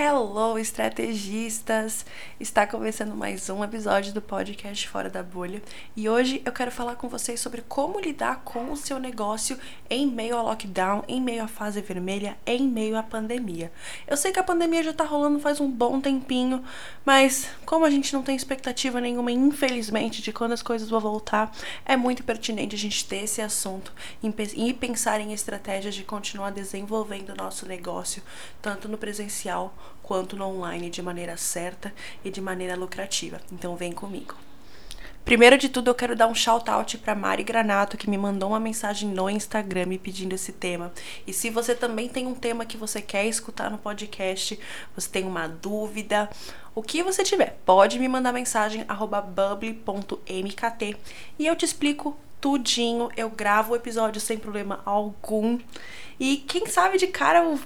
Hello, 0.00 0.56
estrategistas! 0.56 2.06
Está 2.38 2.64
começando 2.68 3.16
mais 3.16 3.50
um 3.50 3.64
episódio 3.64 4.12
do 4.12 4.22
podcast 4.22 4.88
Fora 4.88 5.10
da 5.10 5.24
Bolha 5.24 5.60
e 5.96 6.08
hoje 6.08 6.40
eu 6.44 6.52
quero 6.52 6.70
falar 6.70 6.94
com 6.94 7.08
vocês 7.08 7.40
sobre 7.40 7.62
como 7.62 7.98
lidar 7.98 8.42
com 8.44 8.70
o 8.70 8.76
seu 8.76 9.00
negócio 9.00 9.58
em 9.90 10.06
meio 10.06 10.36
ao 10.36 10.44
lockdown, 10.44 11.02
em 11.08 11.20
meio 11.20 11.42
à 11.42 11.48
fase 11.48 11.80
vermelha, 11.80 12.38
em 12.46 12.68
meio 12.68 12.96
à 12.96 13.02
pandemia. 13.02 13.72
Eu 14.06 14.16
sei 14.16 14.30
que 14.30 14.38
a 14.38 14.44
pandemia 14.44 14.84
já 14.84 14.92
tá 14.92 15.02
rolando 15.02 15.40
faz 15.40 15.60
um 15.60 15.68
bom 15.68 16.00
tempinho, 16.00 16.62
mas 17.04 17.48
como 17.66 17.84
a 17.84 17.90
gente 17.90 18.12
não 18.14 18.22
tem 18.22 18.36
expectativa 18.36 19.00
nenhuma, 19.00 19.32
infelizmente, 19.32 20.22
de 20.22 20.32
quando 20.32 20.52
as 20.52 20.62
coisas 20.62 20.88
vão 20.88 21.00
voltar, 21.00 21.50
é 21.84 21.96
muito 21.96 22.22
pertinente 22.22 22.76
a 22.76 22.78
gente 22.78 23.04
ter 23.04 23.24
esse 23.24 23.42
assunto 23.42 23.92
e 24.22 24.72
pensar 24.72 25.20
em 25.20 25.32
estratégias 25.32 25.96
de 25.96 26.04
continuar 26.04 26.50
desenvolvendo 26.50 27.30
o 27.30 27.36
nosso 27.36 27.66
negócio, 27.66 28.22
tanto 28.62 28.88
no 28.88 28.96
presencial 28.96 29.74
quanto 30.02 30.36
no 30.36 30.46
online 30.46 30.90
de 30.90 31.02
maneira 31.02 31.36
certa 31.36 31.92
e 32.24 32.30
de 32.30 32.40
maneira 32.40 32.76
lucrativa. 32.76 33.40
Então 33.52 33.76
vem 33.76 33.92
comigo. 33.92 34.34
Primeiro 35.24 35.58
de 35.58 35.68
tudo, 35.68 35.90
eu 35.90 35.94
quero 35.94 36.16
dar 36.16 36.26
um 36.26 36.34
shout 36.34 36.70
out 36.70 36.96
para 36.96 37.14
Mari 37.14 37.44
Granato, 37.44 37.98
que 37.98 38.08
me 38.08 38.16
mandou 38.16 38.48
uma 38.48 38.58
mensagem 38.58 39.10
no 39.10 39.28
Instagram 39.28 39.84
me 39.84 39.98
pedindo 39.98 40.34
esse 40.34 40.52
tema. 40.52 40.90
E 41.26 41.34
se 41.34 41.50
você 41.50 41.74
também 41.74 42.08
tem 42.08 42.26
um 42.26 42.34
tema 42.34 42.64
que 42.64 42.78
você 42.78 43.02
quer 43.02 43.26
escutar 43.26 43.70
no 43.70 43.76
podcast, 43.76 44.58
você 44.94 45.08
tem 45.10 45.26
uma 45.26 45.46
dúvida, 45.46 46.30
o 46.74 46.82
que 46.82 47.02
você 47.02 47.22
tiver, 47.22 47.58
pode 47.66 47.98
me 47.98 48.08
mandar 48.08 48.32
mensagem 48.32 48.86
bubble.mkt 49.34 50.96
e 51.38 51.46
eu 51.46 51.54
te 51.54 51.66
explico 51.66 52.16
tudinho. 52.40 53.10
Eu 53.16 53.28
gravo 53.28 53.72
o 53.72 53.76
episódio 53.76 54.20
sem 54.20 54.38
problema 54.38 54.80
algum. 54.86 55.58
E 56.18 56.38
quem 56.38 56.66
sabe 56.66 56.96
de 56.96 57.06
cara 57.08 57.40
eu 57.40 57.58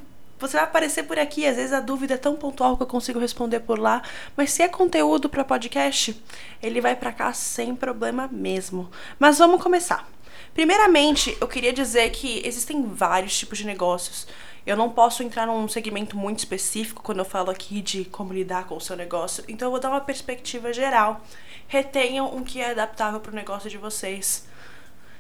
você 0.43 0.57
vai 0.57 0.65
aparecer 0.65 1.05
por 1.05 1.19
aqui, 1.19 1.47
às 1.47 1.57
vezes 1.57 1.73
a 1.73 1.81
dúvida 1.81 2.15
é 2.15 2.17
tão 2.19 2.35
pontual 2.35 2.77
que 2.77 2.83
eu 2.83 2.87
consigo 2.87 3.21
responder 3.21 3.61
por 3.61 3.79
lá, 3.79 4.03
mas 4.37 4.51
se 4.51 4.61
é 4.61 4.69
conteúdo 4.69 5.29
para 5.29 5.45
podcast, 5.45 6.21
ele 6.61 6.81
vai 6.81 6.97
para 6.97 7.13
cá 7.13 7.33
sem 7.33 7.77
problema 7.77 8.29
mesmo. 8.31 8.91
Mas 9.19 9.39
vamos 9.39 9.63
começar. 9.63 10.07
Primeiramente, 10.53 11.37
eu 11.41 11.47
queria 11.47 11.73
dizer 11.73 12.11
que 12.11 12.43
existem 12.45 12.85
vários 12.85 13.39
tipos 13.39 13.59
de 13.59 13.65
negócios. 13.65 14.27
Eu 14.67 14.77
não 14.77 14.91
posso 14.91 15.23
entrar 15.23 15.47
num 15.47 15.69
segmento 15.69 16.17
muito 16.17 16.41
específico 16.41 17.03
quando 17.03 17.21
eu 17.21 17.25
falo 17.25 17.51
aqui 17.51 17.81
de 17.81 18.05
como 18.07 18.33
lidar 18.33 18.67
com 18.67 18.77
o 18.77 18.81
seu 18.81 18.97
negócio, 18.97 19.45
então 19.47 19.69
eu 19.69 19.71
vou 19.71 19.81
dar 19.81 19.91
uma 19.91 20.01
perspectiva 20.01 20.73
geral. 20.73 21.25
Retenham 21.69 22.37
o 22.37 22.45
que 22.45 22.61
é 22.61 22.73
adaptável 22.73 23.21
para 23.21 23.33
o 23.33 23.35
negócio 23.35 23.71
de 23.71 23.79
vocês. 23.79 24.45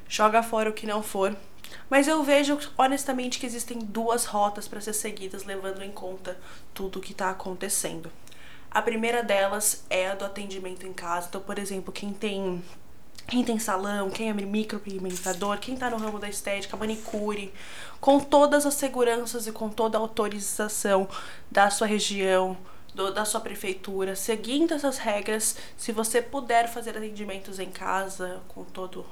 Joga 0.08 0.42
fora 0.42 0.68
o 0.68 0.72
que 0.72 0.86
não 0.86 1.02
for 1.02 1.34
mas 1.88 2.08
eu 2.08 2.22
vejo 2.22 2.58
honestamente 2.76 3.38
que 3.38 3.46
existem 3.46 3.78
duas 3.78 4.24
rotas 4.24 4.66
para 4.66 4.80
ser 4.80 4.92
seguidas 4.92 5.44
levando 5.44 5.82
em 5.82 5.90
conta 5.90 6.38
tudo 6.72 6.98
o 6.98 7.02
que 7.02 7.12
está 7.12 7.30
acontecendo. 7.30 8.10
A 8.70 8.80
primeira 8.80 9.22
delas 9.22 9.84
é 9.90 10.08
a 10.08 10.14
do 10.14 10.24
atendimento 10.24 10.86
em 10.86 10.92
casa. 10.92 11.28
Então, 11.28 11.40
por 11.42 11.58
exemplo, 11.58 11.92
quem 11.92 12.12
tem 12.12 12.62
quem 13.28 13.44
tem 13.44 13.58
salão, 13.58 14.10
quem 14.10 14.30
é 14.30 14.32
micropigmentador, 14.32 15.58
quem 15.58 15.76
tá 15.76 15.88
no 15.88 15.96
ramo 15.96 16.18
da 16.18 16.28
estética, 16.28 16.76
manicure, 16.76 17.52
com 18.00 18.18
todas 18.18 18.66
as 18.66 18.74
seguranças 18.74 19.46
e 19.46 19.52
com 19.52 19.68
toda 19.68 19.96
a 19.96 20.00
autorização 20.00 21.08
da 21.50 21.70
sua 21.70 21.86
região, 21.86 22.56
do, 22.94 23.12
da 23.12 23.24
sua 23.24 23.40
prefeitura, 23.40 24.16
seguindo 24.16 24.74
essas 24.74 24.98
regras, 24.98 25.56
se 25.76 25.92
você 25.92 26.20
puder 26.20 26.68
fazer 26.68 26.96
atendimentos 26.96 27.58
em 27.58 27.70
casa 27.70 28.40
com 28.48 28.64
todo 28.64 29.04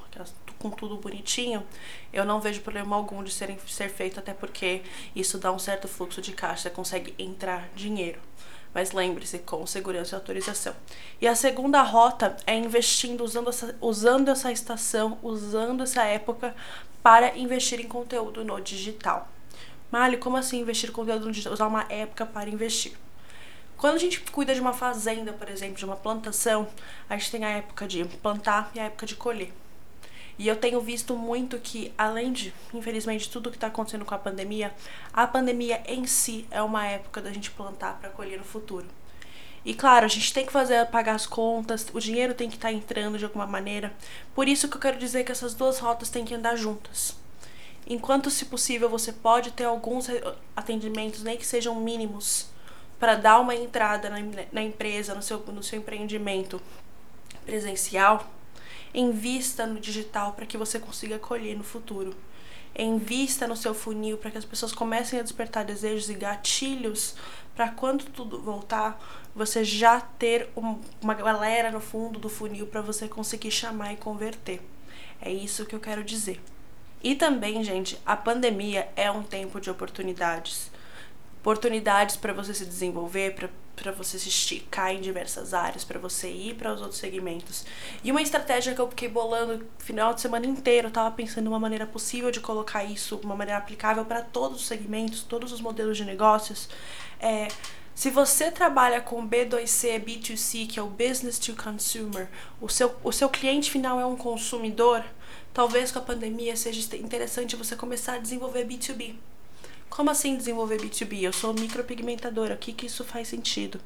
com 0.61 0.71
tudo 0.71 0.97
bonitinho, 0.97 1.67
eu 2.13 2.25
não 2.25 2.41
vejo 2.41 2.61
problema 2.61 2.95
algum 2.95 3.25
de 3.25 3.33
serem, 3.33 3.59
ser 3.67 3.89
feito, 3.89 4.21
até 4.21 4.35
porque 4.35 4.83
isso 5.17 5.39
dá 5.39 5.51
um 5.51 5.59
certo 5.59 5.89
fluxo 5.89 6.21
de 6.21 6.33
caixa, 6.33 6.65
você 6.65 6.71
consegue 6.71 7.15
entrar 7.19 7.69
dinheiro. 7.75 8.21
Mas 8.73 8.93
lembre-se, 8.93 9.41
com 9.41 9.67
segurança 9.67 10.15
e 10.15 10.17
autorização. 10.17 10.77
E 11.21 11.27
a 11.27 11.35
segunda 11.35 11.83
rota 11.83 12.37
é 12.47 12.55
investindo, 12.55 13.25
usando 13.25 13.49
essa, 13.49 13.77
usando 13.81 14.29
essa 14.29 14.53
estação, 14.53 15.19
usando 15.23 15.83
essa 15.83 16.05
época 16.05 16.55
para 17.03 17.37
investir 17.37 17.81
em 17.81 17.89
conteúdo 17.89 18.45
no 18.45 18.61
digital. 18.61 19.29
Mali, 19.91 20.19
como 20.19 20.37
assim 20.37 20.61
investir 20.61 20.93
conteúdo 20.93 21.27
no 21.27 21.33
digital? 21.33 21.53
Usar 21.53 21.67
uma 21.67 21.85
época 21.89 22.25
para 22.25 22.49
investir. 22.49 22.93
Quando 23.77 23.95
a 23.95 23.99
gente 23.99 24.21
cuida 24.21 24.55
de 24.55 24.61
uma 24.61 24.75
fazenda, 24.75 25.33
por 25.33 25.49
exemplo, 25.49 25.77
de 25.77 25.85
uma 25.87 25.97
plantação, 25.97 26.69
a 27.09 27.17
gente 27.17 27.31
tem 27.31 27.45
a 27.45 27.49
época 27.49 27.89
de 27.89 28.05
plantar 28.05 28.71
e 28.75 28.79
a 28.79 28.85
época 28.85 29.07
de 29.07 29.17
colher. 29.17 29.53
E 30.41 30.49
eu 30.49 30.57
tenho 30.57 30.81
visto 30.81 31.15
muito 31.15 31.59
que, 31.59 31.93
além 31.99 32.33
de, 32.33 32.55
infelizmente, 32.73 33.29
tudo 33.29 33.51
que 33.51 33.59
está 33.59 33.67
acontecendo 33.67 34.07
com 34.07 34.15
a 34.15 34.19
pandemia, 34.19 34.73
a 35.13 35.27
pandemia 35.27 35.83
em 35.85 36.07
si 36.07 36.47
é 36.51 36.63
uma 36.63 36.87
época 36.87 37.21
da 37.21 37.31
gente 37.31 37.51
plantar 37.51 37.99
para 38.01 38.09
colher 38.09 38.39
no 38.39 38.45
futuro. 38.45 38.87
E 39.67 39.75
claro, 39.75 40.07
a 40.07 40.09
gente 40.09 40.33
tem 40.33 40.47
que 40.47 40.51
fazer 40.51 40.87
pagar 40.87 41.15
as 41.15 41.27
contas, 41.27 41.87
o 41.93 42.01
dinheiro 42.01 42.33
tem 42.33 42.49
que 42.49 42.57
estar 42.57 42.69
tá 42.69 42.73
entrando 42.73 43.19
de 43.19 43.25
alguma 43.27 43.47
maneira. 43.47 43.93
Por 44.35 44.49
isso 44.49 44.67
que 44.67 44.79
eu 44.79 44.81
quero 44.81 44.99
dizer 44.99 45.25
que 45.25 45.33
essas 45.33 45.53
duas 45.53 45.79
rotas 45.79 46.09
têm 46.09 46.25
que 46.25 46.35
andar 46.35 46.57
juntas. 46.57 47.15
Enquanto, 47.87 48.31
se 48.31 48.47
possível, 48.47 48.89
você 48.89 49.13
pode 49.13 49.51
ter 49.51 49.65
alguns 49.65 50.07
atendimentos, 50.57 51.23
nem 51.23 51.37
que 51.37 51.47
sejam 51.47 51.75
mínimos, 51.75 52.47
para 52.99 53.15
dar 53.15 53.41
uma 53.41 53.55
entrada 53.55 54.09
na, 54.09 54.17
na 54.51 54.63
empresa, 54.63 55.15
no 55.15 55.21
seu, 55.21 55.41
no 55.49 55.63
seu 55.63 55.81
empreendimento 55.81 56.63
presencial, 57.45 58.27
Invista 58.93 59.67
no 59.67 59.79
digital 59.79 60.33
para 60.33 60.47
que 60.47 60.59
você 60.59 60.79
consiga 60.79 61.19
colher 61.19 61.57
no 61.57 61.65
futuro. 61.65 62.15
Invista 62.77 63.47
no 63.47 63.57
seu 63.57 63.75
funil 63.75 64.17
para 64.17 64.31
que 64.31 64.39
as 64.39 64.45
pessoas 64.45 64.73
comecem 64.73 65.19
a 65.19 65.23
despertar 65.23 65.65
desejos 65.65 66.09
e 66.09 66.15
gatilhos 66.15 67.15
para 67.55 67.69
quando 67.69 68.05
tudo 68.05 68.41
voltar, 68.41 68.99
você 69.35 69.65
já 69.65 70.01
ter 70.01 70.49
uma 71.01 71.15
galera 71.15 71.71
no 71.71 71.81
fundo 71.81 72.19
do 72.19 72.29
funil 72.29 72.67
para 72.67 72.81
você 72.81 73.07
conseguir 73.07 73.51
chamar 73.51 73.93
e 73.93 73.97
converter. 73.97 74.63
É 75.21 75.31
isso 75.31 75.67
que 75.67 75.75
eu 75.75 75.81
quero 75.81 76.03
dizer. 76.03 76.41
E 77.03 77.15
também, 77.15 77.63
gente, 77.65 77.99
a 78.07 78.17
pandemia 78.17 78.89
é 78.97 79.11
um 79.11 79.23
tempo 79.23 79.61
de 79.61 79.71
oportunidades. 79.71 80.71
Oportunidades 81.41 82.17
para 82.17 82.33
você 82.33 82.55
se 82.55 82.65
desenvolver, 82.65 83.35
para 83.81 83.93
você 83.93 84.19
se 84.19 84.29
esticar 84.29 84.93
em 84.93 85.01
diversas 85.01 85.55
áreas, 85.55 85.85
para 85.85 85.99
você 85.99 86.31
ir 86.31 86.55
para 86.55 86.73
os 86.73 86.83
outros 86.83 87.01
segmentos. 87.01 87.65
E 88.05 88.11
uma 88.11 88.21
estratégia 88.21 88.75
que 88.75 88.81
eu 88.81 88.89
fiquei 88.89 89.09
bolando 89.09 89.67
final 89.79 90.13
de 90.13 90.21
semana 90.21 90.45
inteiro, 90.47 90.89
eu 90.89 90.93
tava 90.93 91.11
pensando 91.11 91.47
uma 91.47 91.59
maneira 91.59 91.87
possível 91.87 92.31
de 92.31 92.41
colocar 92.41 92.85
isso, 92.85 93.19
uma 93.25 93.35
maneira 93.35 93.59
aplicável 93.59 94.05
para 94.05 94.21
todos 94.21 94.61
os 94.61 94.67
segmentos, 94.67 95.23
todos 95.23 95.51
os 95.51 95.61
modelos 95.61 95.97
de 95.97 96.05
negócios, 96.05 96.69
é 97.19 97.49
se 97.95 98.11
você 98.11 98.51
trabalha 98.51 99.01
com 99.01 99.29
B2C, 99.29 100.03
B2C, 100.03 100.67
que 100.67 100.79
é 100.79 100.83
o 100.83 100.87
Business 100.87 101.39
to 101.39 101.55
Consumer, 101.55 102.29
o 102.61 102.69
seu, 102.69 102.95
o 103.03 103.13
seu 103.13 103.29
cliente 103.29 103.71
final 103.71 104.01
é 104.01 104.07
um 104.07 104.17
consumidor, 104.17 105.05
talvez 105.53 105.91
com 105.91 105.99
a 105.99 106.03
pandemia 106.03 106.57
seja 106.57 106.97
interessante 106.97 107.57
você 107.57 107.77
começar 107.77 108.15
a 108.15 108.19
desenvolver 108.19 108.67
B2B. 108.67 109.17
Como 109.91 110.09
assim 110.09 110.37
desenvolver 110.37 110.79
B2B? 110.79 111.23
Eu 111.23 111.33
sou 111.33 111.53
micropigmentadora, 111.53 112.55
o 112.55 112.59
que, 112.59 112.73
que 112.73 112.87
isso 112.87 113.05
faz 113.05 113.27
sentido? 113.27 113.81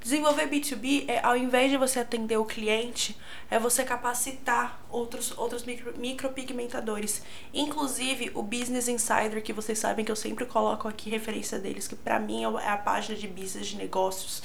Desenvolver 0.00 0.48
B2B 0.48 1.06
é, 1.08 1.18
ao 1.20 1.36
invés 1.36 1.72
de 1.72 1.76
você 1.76 1.98
atender 1.98 2.36
o 2.36 2.44
cliente, 2.44 3.18
é 3.50 3.58
você 3.58 3.84
capacitar 3.84 4.80
outros, 4.88 5.36
outros 5.36 5.64
micro, 5.64 5.98
micropigmentadores. 5.98 7.22
Inclusive 7.52 8.30
o 8.34 8.42
Business 8.42 8.86
Insider, 8.86 9.42
que 9.42 9.52
vocês 9.52 9.80
sabem 9.80 10.04
que 10.04 10.12
eu 10.12 10.16
sempre 10.16 10.46
coloco 10.46 10.86
aqui 10.86 11.10
referência 11.10 11.58
deles, 11.58 11.88
que 11.88 11.96
para 11.96 12.20
mim 12.20 12.44
é 12.44 12.68
a 12.68 12.76
página 12.76 13.18
de 13.18 13.26
business 13.26 13.66
de 13.66 13.76
negócios 13.76 14.44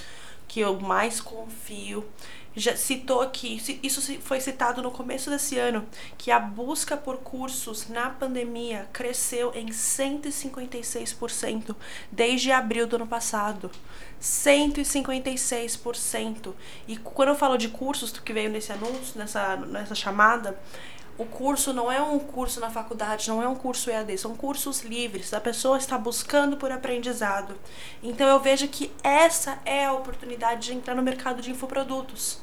que 0.53 0.59
eu 0.59 0.79
mais 0.79 1.19
confio 1.19 2.05
já 2.55 2.77
citou 2.77 3.21
aqui, 3.21 3.59
isso 3.81 3.99
foi 4.21 4.39
citado 4.39 4.79
no 4.83 4.91
começo 4.91 5.31
desse 5.31 5.57
ano, 5.57 5.83
que 6.19 6.29
a 6.29 6.39
busca 6.39 6.95
por 6.95 7.17
cursos 7.17 7.89
na 7.89 8.11
pandemia 8.11 8.87
cresceu 8.93 9.51
em 9.55 9.69
156% 9.69 11.75
desde 12.11 12.51
abril 12.51 12.85
do 12.85 12.97
ano 12.97 13.07
passado. 13.07 13.71
156%. 14.21 16.53
E 16.87 16.97
quando 16.97 17.29
eu 17.29 17.35
falo 17.35 17.57
de 17.57 17.69
cursos 17.69 18.11
que 18.11 18.31
veio 18.31 18.51
nesse 18.51 18.71
anúncio, 18.71 19.17
nessa, 19.17 19.55
nessa 19.55 19.95
chamada, 19.95 20.55
o 21.17 21.25
curso 21.25 21.73
não 21.73 21.91
é 21.91 22.01
um 22.01 22.17
curso 22.17 22.59
na 22.59 22.69
faculdade, 22.69 23.29
não 23.29 23.41
é 23.41 23.47
um 23.47 23.55
curso 23.55 23.89
EAD, 23.89 24.17
são 24.17 24.35
cursos 24.35 24.81
livres. 24.81 25.33
A 25.33 25.39
pessoa 25.39 25.77
está 25.77 25.97
buscando 25.97 26.57
por 26.57 26.71
aprendizado. 26.71 27.55
Então 28.01 28.27
eu 28.27 28.39
vejo 28.39 28.67
que 28.67 28.91
essa 29.03 29.59
é 29.65 29.85
a 29.85 29.93
oportunidade 29.93 30.67
de 30.67 30.73
entrar 30.73 30.95
no 30.95 31.03
mercado 31.03 31.41
de 31.41 31.51
infoprodutos. 31.51 32.39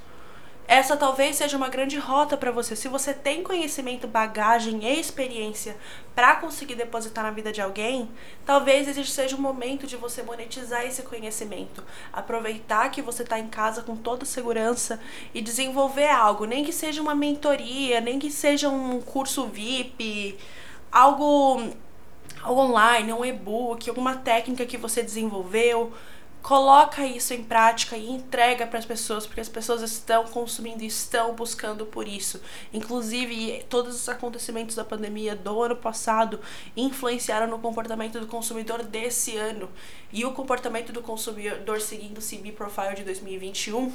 Essa 0.70 0.96
talvez 0.96 1.34
seja 1.34 1.56
uma 1.56 1.68
grande 1.68 1.98
rota 1.98 2.36
para 2.36 2.52
você. 2.52 2.76
Se 2.76 2.86
você 2.86 3.12
tem 3.12 3.42
conhecimento, 3.42 4.06
bagagem 4.06 4.84
e 4.84 5.00
experiência 5.00 5.76
para 6.14 6.36
conseguir 6.36 6.76
depositar 6.76 7.24
na 7.24 7.32
vida 7.32 7.50
de 7.50 7.60
alguém, 7.60 8.08
talvez 8.46 8.86
esse 8.86 9.04
seja 9.04 9.34
o 9.34 9.40
momento 9.40 9.84
de 9.84 9.96
você 9.96 10.22
monetizar 10.22 10.86
esse 10.86 11.02
conhecimento. 11.02 11.82
Aproveitar 12.12 12.88
que 12.92 13.02
você 13.02 13.24
está 13.24 13.36
em 13.36 13.48
casa 13.48 13.82
com 13.82 13.96
toda 13.96 14.24
segurança 14.24 15.00
e 15.34 15.40
desenvolver 15.40 16.08
algo, 16.08 16.44
nem 16.44 16.64
que 16.64 16.72
seja 16.72 17.02
uma 17.02 17.16
mentoria, 17.16 18.00
nem 18.00 18.20
que 18.20 18.30
seja 18.30 18.68
um 18.68 19.00
curso 19.00 19.48
VIP, 19.48 20.38
algo 20.92 21.68
online, 22.46 23.12
um 23.12 23.24
e-book, 23.24 23.90
alguma 23.90 24.18
técnica 24.18 24.64
que 24.64 24.76
você 24.76 25.02
desenvolveu 25.02 25.92
Coloca 26.42 27.04
isso 27.04 27.34
em 27.34 27.44
prática 27.44 27.96
e 27.98 28.10
entrega 28.10 28.66
para 28.66 28.78
as 28.78 28.86
pessoas, 28.86 29.26
porque 29.26 29.42
as 29.42 29.48
pessoas 29.48 29.82
estão 29.82 30.24
consumindo 30.24 30.82
e 30.82 30.86
estão 30.86 31.34
buscando 31.34 31.84
por 31.84 32.08
isso. 32.08 32.40
Inclusive, 32.72 33.64
todos 33.68 33.94
os 33.94 34.08
acontecimentos 34.08 34.74
da 34.74 34.84
pandemia 34.84 35.36
do 35.36 35.62
ano 35.62 35.76
passado 35.76 36.40
influenciaram 36.74 37.46
no 37.46 37.58
comportamento 37.58 38.18
do 38.18 38.26
consumidor 38.26 38.82
desse 38.82 39.36
ano. 39.36 39.68
E 40.10 40.24
o 40.24 40.32
comportamento 40.32 40.92
do 40.92 41.02
consumidor 41.02 41.80
seguindo 41.80 42.18
o 42.18 42.22
CB 42.22 42.52
Profile 42.52 42.94
de 42.96 43.04
2021 43.04 43.92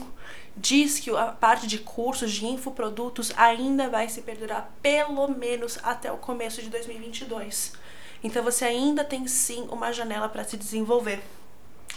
diz 0.55 0.99
que 0.99 1.09
a 1.09 1.25
parte 1.25 1.65
de 1.65 1.79
cursos 1.79 2.31
de 2.31 2.45
infoprodutos 2.45 3.33
ainda 3.35 3.89
vai 3.89 4.07
se 4.07 4.21
perdurar 4.21 4.71
pelo 4.83 5.27
menos 5.27 5.79
até 5.81 6.11
o 6.11 6.17
começo 6.17 6.61
de 6.61 6.69
2022. 6.69 7.73
Então 8.23 8.43
você 8.43 8.65
ainda 8.65 9.03
tem 9.03 9.27
sim 9.27 9.67
uma 9.71 9.91
janela 9.91 10.29
para 10.29 10.43
se 10.43 10.55
desenvolver. 10.55 11.21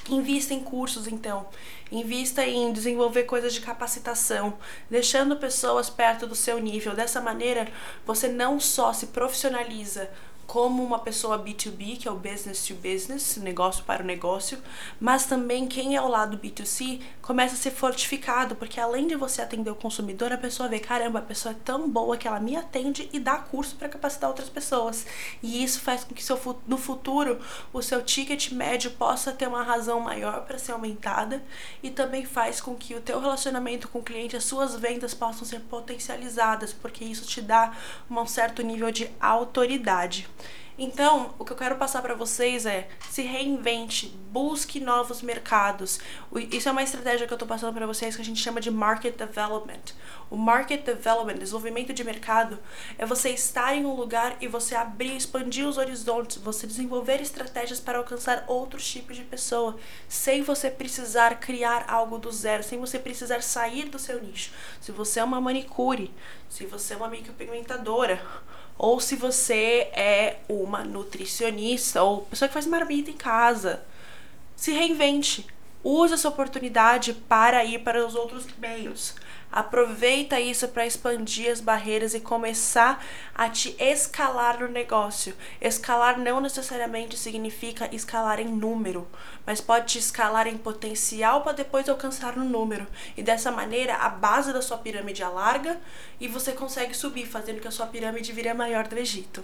Invista 0.09 0.55
em 0.55 0.61
cursos, 0.61 1.07
então. 1.07 1.47
Invista 1.91 2.45
em 2.45 2.73
desenvolver 2.73 3.25
coisas 3.25 3.53
de 3.53 3.61
capacitação, 3.61 4.59
deixando 4.91 5.37
pessoas 5.37 5.91
perto 5.91 6.27
do 6.27 6.35
seu 6.35 6.59
nível. 6.59 6.95
Dessa 6.95 7.21
maneira, 7.21 7.69
você 8.07 8.29
não 8.29 8.59
só 8.59 8.93
se 8.93 9.09
profissionaliza 9.09 10.11
como 10.49 10.83
uma 10.83 10.99
pessoa 10.99 11.39
B2B, 11.39 11.99
que 11.99 12.09
é 12.09 12.11
o 12.11 12.15
business 12.15 12.67
to 12.67 12.75
business, 12.75 13.37
negócio 13.37 13.85
para 13.85 14.03
o 14.03 14.07
negócio, 14.07 14.57
mas 14.99 15.27
também 15.27 15.67
quem 15.67 15.95
é 15.95 16.01
o 16.01 16.09
lado 16.09 16.39
B2C 16.39 17.03
começa 17.21 17.53
a 17.53 17.59
ser 17.59 17.71
fortificado, 17.71 18.57
porque 18.57 18.81
além 18.81 19.07
de 19.07 19.15
você 19.15 19.43
atender 19.43 19.71
o 19.71 19.75
consumidor, 19.75 20.33
a 20.33 20.39
pessoa 20.39 20.67
vê, 20.67 20.79
caramba, 20.79 21.19
a 21.19 21.23
pessoa 21.23 21.53
é 21.53 21.57
tão 21.63 21.87
boa 21.87 22.17
que 22.17 22.27
ela 22.27 22.41
me 22.41 22.57
atende 22.57 23.11
e 23.13 23.21
dá 23.21 23.37
curso 23.37 23.77
para 23.77 23.91
capacitar 23.91 24.31
outras 24.31 24.49
pessoas. 24.49 25.05
E 25.43 25.63
isso 25.63 25.83
faz 25.83 26.03
com 26.03 26.15
que 26.15 26.25
seu, 26.25 26.41
no 26.67 26.79
futuro 26.79 27.39
o 27.71 27.83
seu 27.83 28.03
ticket 28.03 28.51
médio 28.51 28.93
possa 28.93 29.33
ter 29.33 29.47
uma 29.47 29.63
razão 29.63 30.01
maior 30.01 30.47
para 30.47 30.59
ser 30.59 30.73
aumentada 30.73 31.45
e 31.83 31.91
também 31.91 32.25
faz 32.25 32.59
com 32.59 32.75
que 32.75 32.95
o 32.95 33.03
teu 33.03 33.21
relacionamento 33.21 33.87
com 33.87 33.99
o 33.99 34.03
cliente, 34.03 34.35
as 34.35 34.45
suas 34.45 34.75
vendas 34.75 35.13
possam 35.13 35.45
ser 35.45 35.61
potencializadas, 35.61 36.73
porque 36.73 37.05
isso 37.05 37.27
te 37.27 37.43
dá 37.43 37.77
um 38.11 38.27
certo 38.27 38.63
nível 38.63 38.91
de 38.91 39.11
autoridade. 39.21 40.27
Então, 40.81 41.35
o 41.41 41.45
que 41.45 41.53
eu 41.53 41.57
quero 41.57 41.75
passar 41.75 42.01
para 42.01 42.15
vocês 42.15 42.65
é 42.65 42.87
se 43.11 43.23
reinvente, 43.23 44.17
busque 44.31 44.79
novos 44.79 45.23
mercados. 45.23 45.99
Isso 46.53 46.69
é 46.69 46.73
uma 46.73 46.85
estratégia 46.85 47.27
que 47.27 47.33
eu 47.33 47.35
estou 47.35 47.49
passando 47.49 47.75
para 47.75 47.85
vocês 47.85 48.15
que 48.15 48.23
a 48.23 48.25
gente 48.25 48.41
chama 48.41 48.61
de 48.61 48.71
market 48.71 49.17
development. 49.17 49.81
O 50.31 50.37
market 50.37 50.85
development, 50.85 51.39
desenvolvimento 51.39 51.93
de 51.93 52.05
mercado, 52.05 52.61
é 52.97 53.05
você 53.05 53.31
estar 53.31 53.75
em 53.75 53.85
um 53.85 53.95
lugar 53.95 54.37
e 54.41 54.47
você 54.47 54.77
abrir, 54.77 55.17
expandir 55.17 55.67
os 55.67 55.79
horizontes, 55.79 56.37
você 56.37 56.65
desenvolver 56.65 57.21
estratégias 57.21 57.81
para 57.81 57.99
alcançar 57.99 58.45
outros 58.47 58.89
tipos 58.89 59.17
de 59.17 59.25
pessoa, 59.25 59.77
sem 60.09 60.43
você 60.43 60.71
precisar 60.71 61.41
criar 61.41 61.87
algo 61.89 62.19
do 62.19 62.31
zero, 62.31 62.63
sem 62.63 62.79
você 62.79 63.01
precisar 63.01 63.43
sair 63.43 63.89
do 63.89 63.99
seu 63.99 64.23
nicho. 64.23 64.53
Se 64.81 64.93
você 64.93 65.19
é 65.19 65.25
uma 65.25 65.41
manicure, 65.41 66.15
se 66.49 66.67
você 66.67 66.95
é 66.95 66.97
uma 66.97 67.09
micropigmentadora, 67.09 68.23
ou 68.79 69.01
se 69.01 69.17
você 69.17 69.91
é 69.93 70.37
uma 70.49 70.85
nutricionista 70.85 72.03
ou 72.03 72.23
pessoa 72.23 72.49
que 72.49 72.55
faz 72.55 72.67
marmita 72.67 73.11
em 73.11 73.17
casa. 73.17 73.83
Se 74.57 74.71
reinvente. 74.73 75.45
Use 75.83 76.15
essa 76.15 76.29
oportunidade 76.29 77.13
para 77.13 77.65
ir 77.65 77.81
para 77.81 78.05
os 78.07 78.15
outros 78.15 78.47
meios. 78.59 79.15
Aproveita 79.51 80.39
isso 80.39 80.69
para 80.69 80.87
expandir 80.87 81.51
as 81.51 81.61
barreiras 81.61 82.13
e 82.13 82.21
começar 82.21 83.05
a 83.35 83.49
te 83.49 83.75
escalar 83.79 84.61
no 84.61 84.69
negócio. 84.69 85.35
Escalar 85.61 86.19
não 86.19 86.41
necessariamente 86.41 87.17
significa 87.17 87.89
escalar 87.95 88.41
em 88.41 88.47
número, 88.47 89.09
mas 89.47 89.61
pode 89.61 89.87
te 89.87 89.99
escalar 89.99 90.47
em 90.47 90.59
potencial 90.59 91.43
para 91.43 91.53
depois 91.53 91.89
alcançar 91.89 92.37
no 92.37 92.45
número. 92.45 92.87
E 93.17 93.23
dessa 93.23 93.51
maneira, 93.51 93.97
a 93.97 94.09
base 94.09 94.53
da 94.53 94.61
sua 94.61 94.79
pirâmide 94.79 95.23
alarga 95.23 95.81
e 96.21 96.29
você 96.29 96.53
consegue 96.53 96.95
subir, 96.95 97.27
fazendo 97.27 97.61
que 97.61 97.69
a 97.69 97.73
sua 97.73 97.87
pirâmide 97.87 98.33
vire 98.33 98.51
a 98.51 98.55
maior 98.55 98.87
do 98.87 98.99
Egito. 98.99 99.43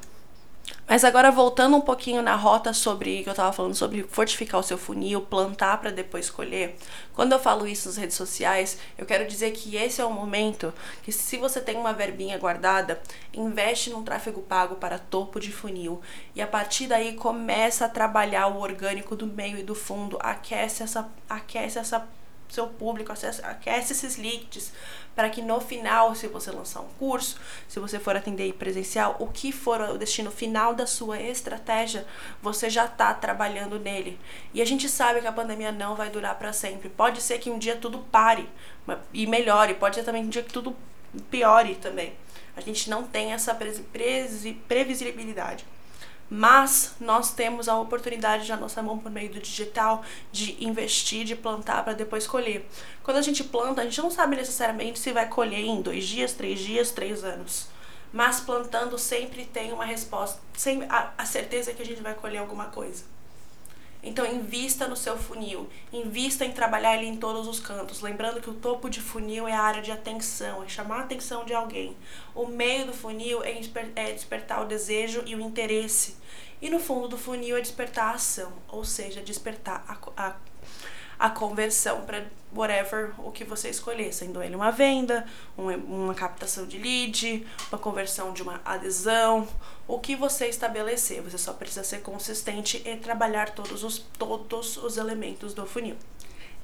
Mas 0.86 1.02
agora 1.02 1.30
voltando 1.30 1.76
um 1.76 1.80
pouquinho 1.80 2.22
na 2.22 2.36
rota 2.36 2.72
sobre 2.72 3.22
que 3.22 3.28
eu 3.28 3.32
estava 3.32 3.52
falando 3.52 3.74
sobre 3.74 4.02
fortificar 4.02 4.60
o 4.60 4.62
seu 4.62 4.76
funil, 4.76 5.22
plantar 5.22 5.78
para 5.78 5.90
depois 5.90 6.28
colher. 6.28 6.76
Quando 7.14 7.32
eu 7.32 7.38
falo 7.38 7.66
isso 7.66 7.88
nas 7.88 7.96
redes 7.96 8.16
sociais, 8.16 8.78
eu 8.98 9.06
quero 9.06 9.26
dizer 9.26 9.52
que 9.52 9.76
esse 9.76 10.00
é 10.00 10.04
o 10.04 10.10
momento 10.10 10.72
que 11.02 11.10
se 11.10 11.38
você 11.38 11.60
tem 11.60 11.76
uma 11.76 11.92
verbinha 11.92 12.38
guardada, 12.38 13.00
investe 13.32 13.90
num 13.90 14.02
tráfego 14.02 14.42
pago 14.42 14.76
para 14.76 14.98
topo 14.98 15.40
de 15.40 15.50
funil 15.50 16.02
e 16.34 16.42
a 16.42 16.46
partir 16.46 16.86
daí 16.86 17.14
começa 17.14 17.86
a 17.86 17.88
trabalhar 17.88 18.48
o 18.48 18.60
orgânico 18.60 19.16
do 19.16 19.26
meio 19.26 19.58
e 19.58 19.62
do 19.62 19.74
fundo, 19.74 20.18
aquece 20.20 20.82
essa 20.82 21.08
aquece 21.28 21.78
essa 21.78 22.06
seu 22.48 22.66
público, 22.66 23.12
aquece 23.12 23.92
esses 23.92 24.16
leads, 24.16 24.72
para 25.14 25.30
que 25.30 25.42
no 25.42 25.60
final, 25.60 26.14
se 26.14 26.26
você 26.26 26.50
lançar 26.50 26.80
um 26.80 26.88
curso, 26.98 27.38
se 27.68 27.78
você 27.78 27.98
for 27.98 28.16
atender 28.16 28.52
presencial, 28.54 29.16
o 29.18 29.26
que 29.28 29.52
for 29.52 29.80
o 29.80 29.98
destino 29.98 30.30
final 30.30 30.74
da 30.74 30.86
sua 30.86 31.20
estratégia, 31.20 32.06
você 32.42 32.68
já 32.68 32.86
está 32.86 33.14
trabalhando 33.14 33.78
nele. 33.78 34.18
E 34.52 34.60
a 34.60 34.64
gente 34.64 34.88
sabe 34.88 35.20
que 35.20 35.26
a 35.26 35.32
pandemia 35.32 35.72
não 35.72 35.94
vai 35.94 36.10
durar 36.10 36.36
para 36.36 36.52
sempre. 36.52 36.88
Pode 36.88 37.20
ser 37.22 37.38
que 37.38 37.50
um 37.50 37.58
dia 37.58 37.76
tudo 37.76 37.98
pare 37.98 38.48
e 39.12 39.26
melhore, 39.26 39.74
pode 39.74 39.96
ser 39.96 40.02
também 40.02 40.24
um 40.24 40.28
dia 40.28 40.42
que 40.42 40.52
tudo 40.52 40.76
piore 41.30 41.76
também. 41.76 42.12
A 42.56 42.60
gente 42.60 42.88
não 42.90 43.04
tem 43.04 43.32
essa 43.32 43.52
previsibilidade 44.68 45.64
mas 46.30 46.94
nós 47.00 47.32
temos 47.32 47.68
a 47.68 47.78
oportunidade 47.78 48.48
na 48.48 48.56
nossa 48.56 48.82
mão 48.82 48.98
por 48.98 49.10
meio 49.10 49.32
do 49.32 49.40
digital 49.40 50.02
de 50.32 50.64
investir, 50.64 51.24
de 51.24 51.36
plantar 51.36 51.84
para 51.84 51.92
depois 51.92 52.26
colher. 52.26 52.66
Quando 53.02 53.18
a 53.18 53.22
gente 53.22 53.44
planta, 53.44 53.82
a 53.82 53.84
gente 53.84 54.00
não 54.00 54.10
sabe 54.10 54.36
necessariamente 54.36 54.98
se 54.98 55.12
vai 55.12 55.28
colher 55.28 55.60
em 55.60 55.82
dois 55.82 56.06
dias, 56.06 56.32
três 56.32 56.60
dias, 56.60 56.90
três 56.90 57.22
anos. 57.24 57.68
Mas 58.12 58.40
plantando 58.40 58.98
sempre 58.98 59.44
tem 59.44 59.72
uma 59.72 59.84
resposta, 59.84 60.40
sem 60.56 60.84
a, 60.84 61.12
a 61.18 61.26
certeza 61.26 61.74
que 61.74 61.82
a 61.82 61.86
gente 61.86 62.00
vai 62.00 62.14
colher 62.14 62.38
alguma 62.38 62.66
coisa. 62.66 63.04
Então, 64.04 64.26
invista 64.26 64.86
no 64.86 64.96
seu 64.96 65.16
funil, 65.16 65.68
invista 65.92 66.44
em 66.44 66.52
trabalhar 66.52 66.96
ele 66.96 67.06
em 67.06 67.16
todos 67.16 67.48
os 67.48 67.58
cantos. 67.58 68.00
Lembrando 68.00 68.40
que 68.40 68.50
o 68.50 68.54
topo 68.54 68.88
de 68.88 69.00
funil 69.00 69.48
é 69.48 69.52
a 69.52 69.62
área 69.62 69.82
de 69.82 69.90
atenção, 69.90 70.62
é 70.62 70.68
chamar 70.68 70.98
a 70.98 71.00
atenção 71.00 71.44
de 71.44 71.54
alguém. 71.54 71.96
O 72.34 72.46
meio 72.46 72.86
do 72.86 72.92
funil 72.92 73.42
é, 73.42 73.60
é 73.96 74.12
despertar 74.12 74.62
o 74.62 74.66
desejo 74.66 75.22
e 75.26 75.34
o 75.34 75.40
interesse. 75.40 76.16
E 76.60 76.70
no 76.70 76.78
fundo 76.78 77.08
do 77.08 77.18
funil 77.18 77.56
é 77.56 77.60
despertar 77.60 78.12
a 78.12 78.14
ação, 78.14 78.52
ou 78.68 78.84
seja, 78.84 79.20
despertar 79.20 79.84
a, 79.88 80.28
a 80.28 80.36
a 81.18 81.30
conversão 81.30 82.02
para 82.02 82.24
whatever 82.54 83.12
o 83.18 83.30
que 83.30 83.44
você 83.44 83.68
escolher, 83.68 84.12
sendo 84.12 84.42
ele 84.42 84.54
uma 84.54 84.70
venda, 84.70 85.26
uma, 85.56 86.14
captação 86.14 86.66
de 86.66 86.78
lead, 86.78 87.46
uma 87.70 87.78
conversão 87.78 88.32
de 88.32 88.42
uma 88.42 88.60
adesão, 88.64 89.48
o 89.86 89.98
que 89.98 90.14
você 90.16 90.46
estabelecer. 90.46 91.22
Você 91.22 91.38
só 91.38 91.52
precisa 91.52 91.84
ser 91.84 92.00
consistente 92.00 92.82
e 92.84 92.96
trabalhar 92.96 93.50
todos 93.50 93.82
os, 93.82 93.98
todos 94.18 94.76
os 94.76 94.96
elementos 94.96 95.54
do 95.54 95.66
funil. 95.66 95.96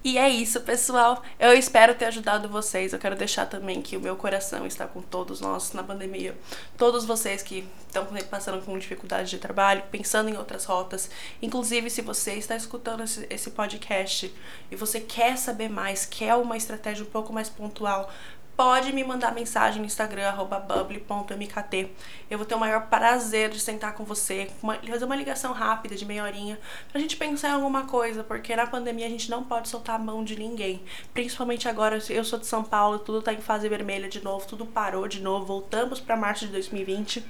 E 0.03 0.17
é 0.17 0.31
isso, 0.31 0.63
pessoal. 0.63 1.23
Eu 1.39 1.53
espero 1.53 1.95
ter 1.95 2.07
ajudado 2.07 2.49
vocês. 2.49 2.93
Eu 2.93 2.99
quero 2.99 3.15
deixar 3.15 3.45
também 3.45 3.83
que 3.83 3.99
o 3.99 4.01
meu 4.01 4.17
coração 4.17 4.67
está 4.67 4.87
com 4.87 5.03
todos 5.03 5.43
nós 5.43 5.75
na 5.75 5.83
pandemia. 5.83 6.35
Todos 6.79 7.05
vocês 7.05 7.43
que 7.43 7.69
estão 7.87 8.07
passando 8.31 8.65
com 8.65 8.79
dificuldade 8.79 9.29
de 9.29 9.37
trabalho, 9.37 9.83
pensando 9.91 10.31
em 10.31 10.39
outras 10.39 10.65
rotas. 10.65 11.11
Inclusive, 11.43 11.91
se 11.91 12.01
você 12.01 12.33
está 12.33 12.57
escutando 12.57 13.03
esse, 13.03 13.27
esse 13.29 13.51
podcast 13.51 14.35
e 14.71 14.77
você 14.77 15.01
quer 15.01 15.37
saber 15.37 15.69
mais, 15.69 16.07
quer 16.07 16.35
uma 16.35 16.57
estratégia 16.57 17.05
um 17.05 17.11
pouco 17.11 17.31
mais 17.31 17.51
pontual 17.51 18.11
pode 18.61 18.93
me 18.93 19.03
mandar 19.03 19.33
mensagem 19.33 19.81
no 19.81 19.87
Instagram, 19.87 20.35
bubble.mkt. 20.45 21.91
Eu 22.31 22.37
vou 22.37 22.47
ter 22.47 22.55
o 22.55 22.59
maior 22.59 22.89
prazer 22.89 23.49
de 23.49 23.59
sentar 23.59 23.95
com 23.95 24.05
você, 24.05 24.51
fazer 24.87 25.07
uma 25.07 25.17
ligação 25.17 25.55
rápida 25.55 25.97
de 25.97 26.05
meia 26.05 26.25
horinha, 26.25 26.61
pra 26.93 27.01
gente 27.01 27.17
pensar 27.17 27.49
em 27.49 27.53
alguma 27.53 27.87
coisa, 27.87 28.23
porque 28.23 28.55
na 28.55 28.67
pandemia 28.67 29.07
a 29.07 29.09
gente 29.09 29.31
não 29.31 29.43
pode 29.43 29.67
soltar 29.67 29.97
a 29.97 29.99
mão 29.99 30.23
de 30.23 30.37
ninguém. 30.39 30.83
Principalmente 31.15 31.71
agora, 31.71 31.99
eu 32.11 32.23
sou 32.23 32.39
de 32.39 32.45
São 32.45 32.63
Paulo, 32.63 32.99
tudo 32.99 33.23
tá 33.23 33.33
em 33.33 33.41
fase 33.41 33.67
vermelha 33.67 34.11
de 34.11 34.23
novo, 34.23 34.47
tudo 34.47 34.67
parou 34.67 35.09
de 35.09 35.23
novo, 35.23 35.47
voltamos 35.47 35.99
para 35.99 36.15
março 36.15 36.45
de 36.45 36.53
2020. 36.53 37.25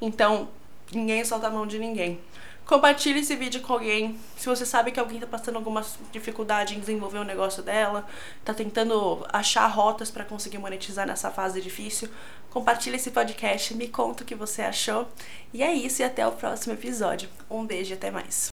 Então, 0.00 0.48
ninguém 0.90 1.22
solta 1.22 1.48
a 1.48 1.50
mão 1.50 1.66
de 1.66 1.78
ninguém. 1.78 2.18
Compartilhe 2.66 3.20
esse 3.20 3.34
vídeo 3.34 3.60
com 3.60 3.72
alguém. 3.72 4.18
Se 4.36 4.46
você 4.46 4.64
sabe 4.64 4.92
que 4.92 5.00
alguém 5.00 5.16
está 5.16 5.26
passando 5.26 5.56
alguma 5.56 5.84
dificuldade 6.10 6.76
em 6.76 6.80
desenvolver 6.80 7.18
o 7.18 7.24
negócio 7.24 7.62
dela, 7.62 8.06
está 8.38 8.54
tentando 8.54 9.26
achar 9.32 9.66
rotas 9.66 10.10
para 10.10 10.24
conseguir 10.24 10.58
monetizar 10.58 11.06
nessa 11.06 11.30
fase 11.30 11.60
difícil, 11.60 12.08
compartilhe 12.50 12.96
esse 12.96 13.10
podcast, 13.10 13.74
me 13.74 13.88
conta 13.88 14.22
o 14.22 14.26
que 14.26 14.34
você 14.34 14.62
achou. 14.62 15.08
E 15.52 15.62
é 15.62 15.72
isso, 15.72 16.02
e 16.02 16.04
até 16.04 16.26
o 16.26 16.32
próximo 16.32 16.74
episódio. 16.74 17.28
Um 17.50 17.66
beijo 17.66 17.92
e 17.92 17.94
até 17.94 18.10
mais. 18.10 18.51